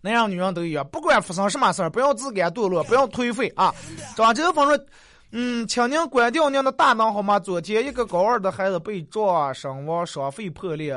[0.00, 3.74] 男人女人都一样，不管发生什么事儿，不要自甘堕落，不要颓废啊！
[4.16, 4.74] 张这个方说。
[5.32, 7.38] 嗯，请您关掉您的大灯好吗？
[7.38, 10.92] 昨天一个高二的孩子被撞身亡，双肺破裂，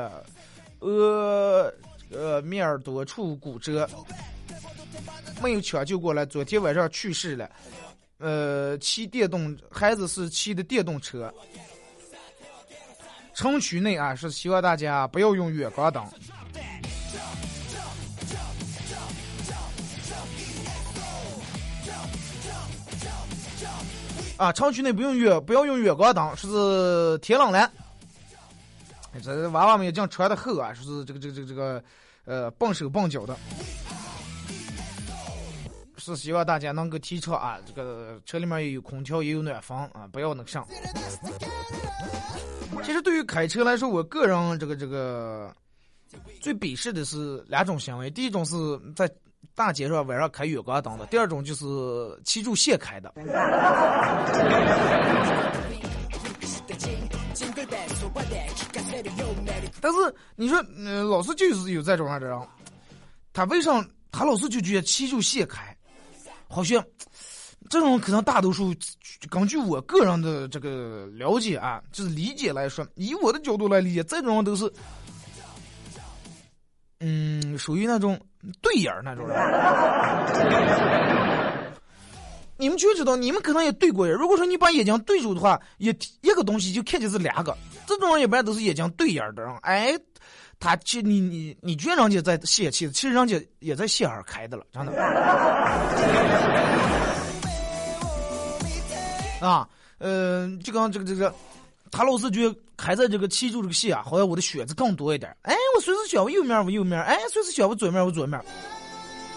[0.80, 1.72] 呃
[2.10, 3.88] 呃面儿多处骨折，
[5.40, 7.48] 没有抢救过来，昨天晚上去世了。
[8.18, 11.32] 呃，骑电动孩子是骑的电动车。
[13.34, 16.04] 城区内啊，是希望大家不要用远光灯。
[24.36, 27.70] 啊，城区内不用远，不要用远光灯，说是天冷了。
[29.22, 31.84] 这娃娃们也讲穿的厚啊，说是这个这个这个这个，
[32.24, 33.36] 呃，笨手笨脚的。
[35.96, 40.66] 是希望大家能够提倡啊，这个车里面也有空调，也有暖房啊，不要那个上。
[42.82, 45.50] 其实对于开车来说，我个人这个这个，
[46.42, 48.54] 最鄙视的是两种行为，第一种是
[48.94, 49.08] 在
[49.54, 51.64] 大街上晚上开远光灯的，第二种就是
[52.24, 53.14] 骑住线开的。
[59.80, 59.98] 但是
[60.34, 62.40] 你说，嗯、老是就是有这种样的人，
[63.32, 63.70] 他为啥
[64.10, 65.76] 他老是就觉得骑住线开，
[66.48, 66.82] 好像
[67.68, 68.74] 这种可能大多数
[69.28, 74.72] 根据我个人的这个了解啊，就是理解来说，以我的角度来理解，这种人都是，
[77.00, 78.18] 嗯，属于那种
[78.60, 79.36] 对眼儿那种人。
[82.56, 84.14] 你们就知道，你们可能也对过眼。
[84.14, 87.56] 如果说你把眼睛对住的话，也一个东西就看见是两个。
[87.86, 89.52] 这种人一般都是眼睛对眼的人。
[89.62, 89.92] 哎，
[90.60, 94.92] 他其实你你你觉得人家在泄气，其实人家也在线上开的了，真的。
[99.44, 99.68] 啊，
[99.98, 101.34] 呃，就刚这个这个，
[101.96, 105.30] 他老是觉得开在这个气住这个线啊，好像我的血子更多一点。
[105.42, 108.40] 哎，我随时选我右面我右面，哎，随时选我左面我左面。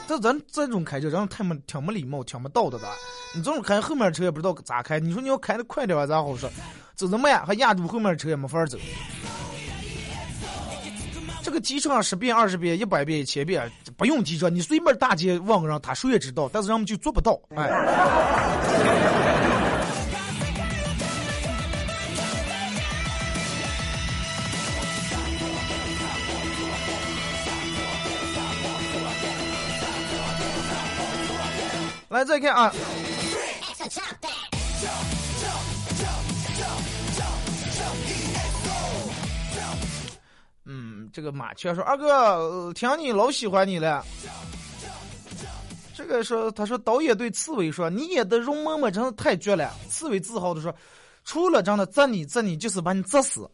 [0.07, 2.87] 这咱这种开车，人太没挺没礼貌，挺没道德的。
[3.35, 6.49] 你这种开后面车也不知道咋开，你说你要开的快点吧，咋好说？
[6.95, 8.75] 走的慢还压住后面车也没法走。
[11.43, 17.39] 这个提车十遍、二十遍、一百遍、一千遍，不用提车，你随便大街问个人，他谁也知道，但是人们就做不到。
[17.55, 17.69] 哎。
[32.18, 32.74] 来，再看啊。
[40.65, 44.03] 嗯，这个马雀说：“二哥，听你老喜欢你了。”
[45.93, 50.74] 这个说，他说导演对刺猬说：“你演的容嬷嬷真的太绝了。”刺猬自豪的说
[51.24, 53.47] ：“除了真的责你责你，就是把你责死。”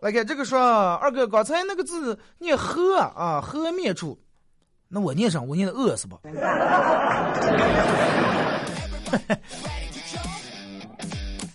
[0.00, 4.18] 来看这个说，二哥刚才那个字念和啊，和灭处，
[4.88, 6.16] 那我念上，我念的饿是吧？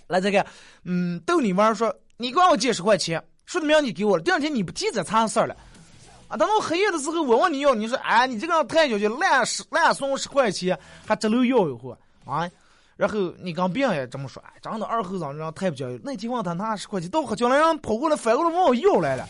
[0.07, 0.45] 来这个，
[0.83, 5.57] 嗯，逗你玩儿说，你管我借十块钱，说的明你给我了，第二天你不提这茬事儿了，
[6.27, 10.77] 啊，等到黑夜的时候我问你要，你说，哎，你这个太小气，烂十烂送十块钱，
[11.07, 11.91] 还直漏要一会
[12.25, 12.47] 啊。
[12.97, 15.99] 然后你跟别人也这么说，哎，长得二后生人太不讲究。
[16.03, 19.27] 那天问他拿十块钱，到喝酒了，人跑过来反过来问我要来了。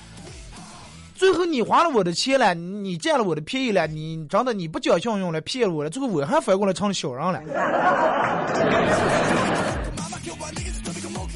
[1.16, 7.40] 最后你花了我的钱了，你占了我的便宜了，你真的你不讲信用了，骗了我了，最后我还反过来成了小人了。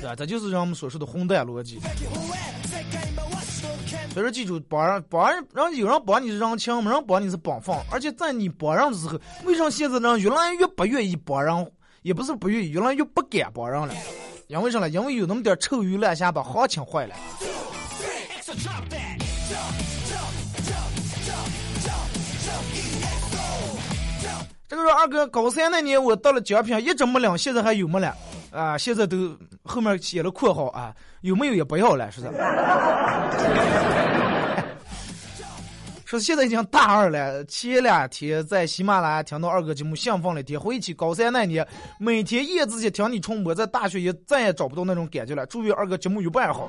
[0.05, 1.79] 啊，这就是人们所说的混蛋逻辑。
[4.13, 7.81] 所以说，记住，帮人帮人，让有人帮你是人情，没人帮你是帮放。
[7.91, 11.71] 而且在你帮人的时候，为什么现在人越来越不愿意帮人？
[12.01, 13.93] 也不是不愿意，越来越不敢帮人了。
[14.47, 14.89] 因为啥呢？
[14.89, 17.15] 因为有那么点臭鱼烂虾把行情坏了。
[24.67, 28.15] 这个说二哥高三那年我到了奖品一直没领，现在还有没了？
[28.51, 32.33] 啊，现在都后面写了括号啊，有没有也不要了，是不是。
[36.09, 40.59] 说现在已经大二了，前两天在喜马拉雅听到二哥节目，兴奋了一天。
[40.59, 41.63] 回忆起高三那年，
[41.99, 45.45] 每天夜自习听你重播，在大学也再也找不到那种感觉了。
[45.45, 46.67] 祝愿二哥节目越办越好。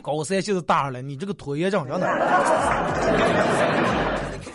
[0.00, 2.06] 高三现在大二了，你这个拖延症真的。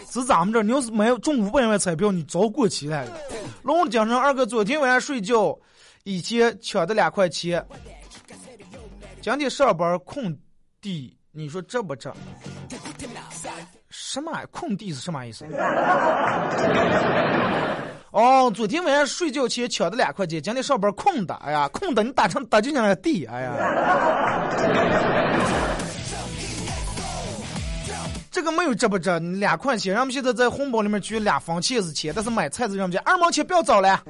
[0.09, 3.05] 是咱们这，你要是买中五百万彩票，你早过期了。
[3.61, 5.53] 龙的精神，二哥昨天晚上睡觉，
[6.05, 7.61] 以前抢的两块钱，
[9.19, 10.33] 今天上班空
[10.79, 11.13] 地。
[11.33, 12.11] 你说这不这？
[14.17, 15.45] 什么空地是什么意思？
[18.09, 23.51] 哦，昨天晚上睡觉前抢的两块钱，今天上班空的，哎呀，空的你打成打就像那地，哎呀。
[28.31, 34.01] 这个没有值不值，两块钱，人们现在在红包里面取两分钱是钱，但是买菜是人们家二毛钱不要找了，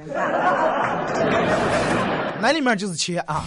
[2.40, 3.44] 那里面就是钱啊。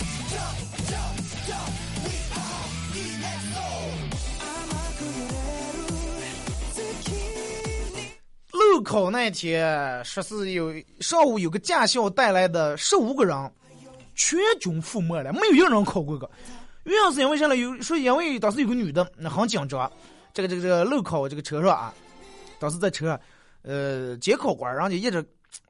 [8.92, 13.52] 考那天，说是有上午有个驾校带来的十五个人，
[14.16, 16.30] 全军覆没了，没有一个人考过个。
[16.84, 17.56] 原因是因为啥呢？
[17.56, 19.90] 有说因为当时有个女的，那很紧张。
[20.34, 21.94] 这个这个这个路考这个车上啊，
[22.60, 23.18] 当时在车上，
[23.62, 25.26] 呃，监考官然后就一直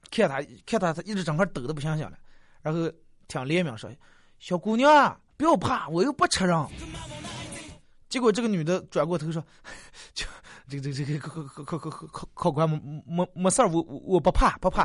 [0.09, 2.17] 看他，看他，他一直整个抖的不行行了。
[2.63, 2.91] 然后
[3.27, 3.87] 听联名说
[4.39, 6.57] ：“小姑娘，不要怕，我又不吃人。”
[8.11, 9.41] 结果这个女的转过头说
[10.13, 10.25] ：“就
[10.69, 14.83] 这个这个这个考考考考考考考官没没事儿，我我我不怕不怕。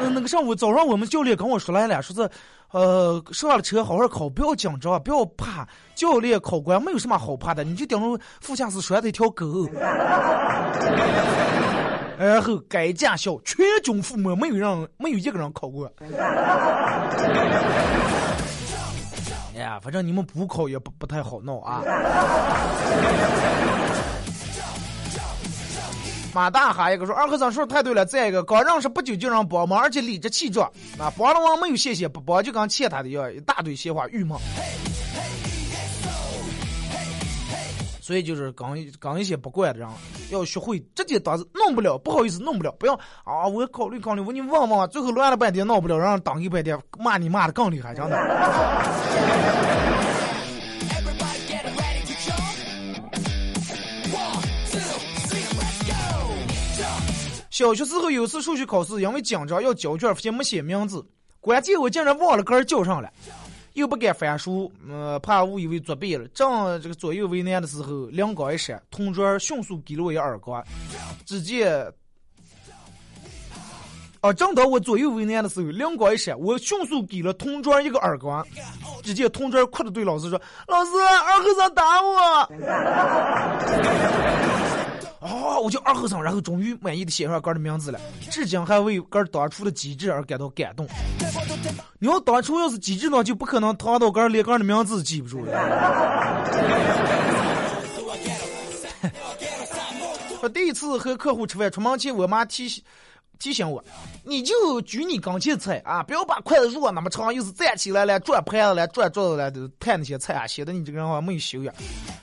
[0.00, 2.30] 那那个上午早上我们教练跟我说来了，说是
[2.70, 5.66] 呃上了车好好考，不要紧张，不要怕。
[5.96, 9.68] 教练考官没有什么好怕的，你就顶着副驾驶拴着一条狗。
[12.16, 15.92] 然后该驾校全军覆没，没有让没有一个人考过。
[19.62, 21.82] 哎呀，反正你们补考也不不太好弄啊。
[26.34, 34.36] 马大哈一个说二和尚说太对了，再一个刚认识不久就让帮忙，而且理直气壮，啊帮了忙没有谢谢，不帮就跟欠他的一样，一大堆闲话郁闷。
[38.12, 39.88] 所以就是刚刚一些不惯的人，
[40.30, 42.92] 要学会直接打字，弄不了，不好意思，弄不了，不要
[43.24, 43.46] 啊！
[43.46, 48.18] 我考虑考虑，我你问问，最后乱了半天，闹不了，让人当一半天，骂你骂的更厉害，真的。
[57.48, 61.02] 小学时候有次数学考试，因为紧张要交卷，发现没写名字，
[61.40, 63.10] 关键我竟然忘了个人叫上了，
[63.74, 66.26] 又不敢翻书，呃，怕误以为作弊了。
[66.28, 70.62] 正这个左右为难的时候，灵光一闪，同桌迅速给了我一耳光，
[71.24, 71.92] 只见。
[74.20, 74.32] 啊！
[74.32, 78.46] 正当我左右为难的时候，灵光一闪，我迅速给了同桌一个耳光。
[79.02, 80.90] 只见同桌哭着对老师说：“老师，
[81.26, 82.48] 二和尚打我。”
[85.22, 85.58] 啊！
[85.58, 90.86] 我叫二和尚，然后终于满意的写上哥的名字了，至今还为哥当初的机智而感到感动。
[92.00, 95.52] 你要当初要是机智呢，就不可能唐到哥连哥的名字记不住了。
[100.42, 102.82] 我第一次和客户吃饭，出门前我妈提醒
[103.42, 103.84] 提醒我，
[104.22, 111.74] 你就举你刚切菜啊，不要把筷子握那么长，又是站起来了、转盘子了、转桌子了，都摊那些菜啊，显得你这个人好像没有修养。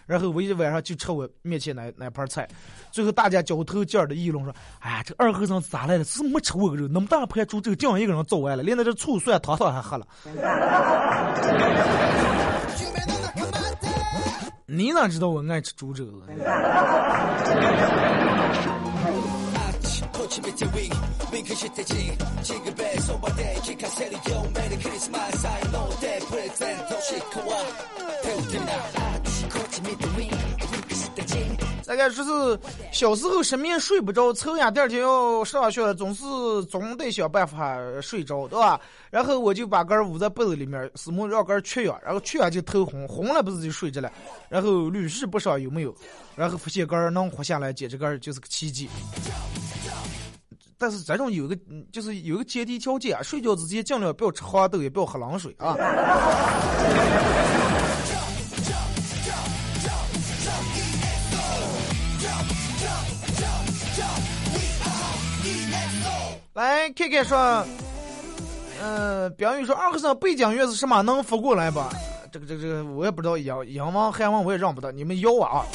[0.06, 2.48] 然后我一晚上就吃我面前那那盘菜，
[2.90, 6.06] 最后大家交头接耳的议论说：“哎呀，这二和尚咋来了？
[6.06, 10.08] 是没吃我个肉，那么大盘猪，这个这样一个人做完了，连那这醋蒜糖糖还喝了。
[14.66, 16.06] 你哪知道我爱吃猪肘？
[20.29, 20.91] 꽃이 밑에 윙
[21.33, 27.57] 윙크시 대지 지급에 소바대 기카세리요 메리 크리스마스 I know that 프레젠토 시커와
[28.23, 28.73] 태우tina
[29.51, 30.31] 꽃이 밑에 윙
[30.73, 32.59] 윙크시 대지 大概说是
[32.93, 36.25] 小时候失眠睡不着，抽烟第二天要上学，总是
[36.65, 38.81] 总得想办法睡着，对吧？
[39.11, 44.11] 然后我就把根儿捂在被子里面，死木让根儿缺氧，然后缺氧就头红，红了不是就睡着了。
[44.49, 45.95] 然后屡试不爽有没有？
[46.35, 48.89] 然后发现根儿能活下来，简直根儿就是个奇迹。
[50.82, 55.76] 但是这种有个嗯就是有个前提条件啊，睡觉之前尽量不要吃黄豆，也不要喝冷水啊。
[66.54, 67.66] 来看看说，
[68.82, 71.02] 嗯、标语说二和尚背景乐是什么？
[71.02, 71.90] 能发过来吧？
[72.32, 75.66] 这个这个这个我也不知道，英英文韩文我也认不得，你们要啊。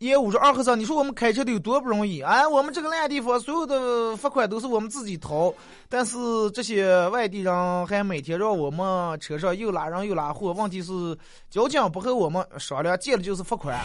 [0.00, 2.22] 业务说二和尚，你说我们开车的有多不容易？
[2.22, 5.52] 哎，我们这个烂地方，所有的罚款都是我们自己掏，
[5.90, 6.16] 但是
[6.54, 10.54] 这些外地人还每天让我们车上又拉人又拉货。
[10.54, 11.14] 问题是
[11.50, 13.78] 交警不和我们商量，见了就是罚款。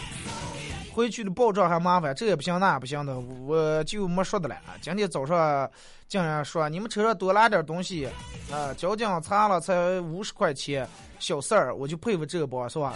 [0.90, 4.56] 回去的报账还麻烦，这也不行那也不行的，我就没说的了。
[4.80, 5.70] 今天早上
[6.08, 8.08] 竟然说你们车上多拉点东西，
[8.50, 10.88] 啊，交警查了才五十块钱，
[11.18, 12.94] 小事儿，我就佩服这个帮是吧？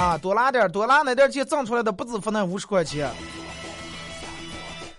[0.00, 3.10] 啊，多拉点，多拉那点钱挣出来的不止付那五十块钱。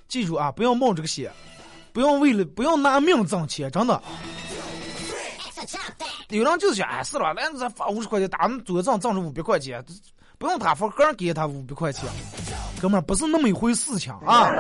[0.08, 1.32] 记住啊，不要冒这个险，
[1.91, 3.99] 不要为了不要拿命挣钱，真的。
[6.30, 9.84] 有人就是想，哎，是了，来咱发五十块钱，打那左账挣着五百块钱，
[10.38, 12.04] 不用他发，个人给他五百块钱，
[12.80, 14.54] 哥们儿不是那么一回事情啊。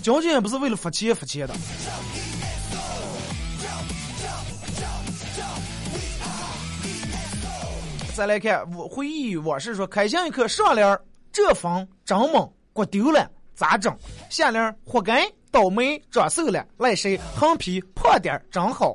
[0.00, 1.54] 交警也不是为了发钱发钱的。
[8.20, 11.00] 再来看我回忆往事说，开箱一刻上联
[11.32, 13.96] 这风真猛，锅丢了咋整？
[14.28, 17.18] 下联活该倒霉长瘦了，赖谁？
[17.34, 18.94] 横批胖点儿真好。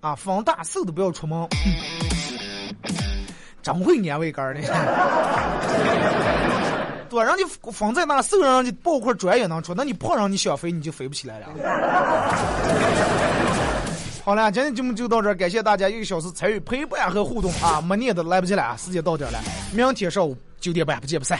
[0.00, 1.44] 啊，风大瘦的不要出门。
[3.60, 4.60] 真会安慰杆儿的，
[7.08, 7.42] 多让你
[7.72, 11.48] 风在那，瘦人让你抱块砖也能出，那你胖人你想飞你就飞不起来了。
[14.24, 17.78] 好了，今天节目就到这儿，感谢大家一个小时参与陪伴和互动啊！
[17.82, 19.38] 没念的来不及了，时间到点了，
[19.70, 21.38] 明天上午九点半不见不散。